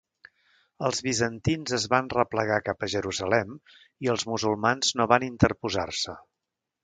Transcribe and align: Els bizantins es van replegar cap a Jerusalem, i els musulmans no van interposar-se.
Els 0.87 1.01
bizantins 1.07 1.75
es 1.77 1.83
van 1.91 2.09
replegar 2.13 2.57
cap 2.69 2.87
a 2.87 2.89
Jerusalem, 2.95 3.53
i 4.07 4.11
els 4.15 4.25
musulmans 4.33 4.95
no 5.01 5.07
van 5.15 5.29
interposar-se. 5.29 6.17